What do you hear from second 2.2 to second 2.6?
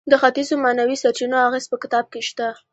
شته.